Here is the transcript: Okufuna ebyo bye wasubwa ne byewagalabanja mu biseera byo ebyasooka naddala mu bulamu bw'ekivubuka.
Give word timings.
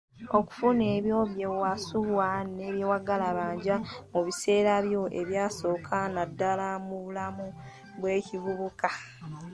Okufuna 0.37 0.83
ebyo 0.95 1.19
bye 1.31 1.47
wasubwa 1.61 2.25
ne 2.55 2.67
byewagalabanja 2.73 3.75
mu 4.11 4.19
biseera 4.25 4.73
byo 4.85 5.03
ebyasooka 5.21 5.97
naddala 6.15 6.67
mu 6.87 6.95
bulamu 7.03 7.47
bw'ekivubuka. 7.99 8.89